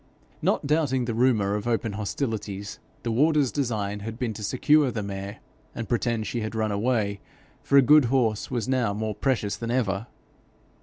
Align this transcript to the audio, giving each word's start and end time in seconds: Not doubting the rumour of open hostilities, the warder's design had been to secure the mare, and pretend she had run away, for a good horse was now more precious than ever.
Not 0.41 0.65
doubting 0.65 1.05
the 1.05 1.13
rumour 1.13 1.53
of 1.53 1.67
open 1.67 1.91
hostilities, 1.91 2.79
the 3.03 3.11
warder's 3.11 3.51
design 3.51 3.99
had 3.99 4.17
been 4.17 4.33
to 4.33 4.43
secure 4.43 4.89
the 4.89 5.03
mare, 5.03 5.37
and 5.75 5.87
pretend 5.87 6.25
she 6.25 6.41
had 6.41 6.55
run 6.55 6.71
away, 6.71 7.19
for 7.61 7.77
a 7.77 7.83
good 7.83 8.05
horse 8.05 8.49
was 8.49 8.67
now 8.67 8.95
more 8.95 9.13
precious 9.13 9.55
than 9.55 9.69
ever. 9.69 10.07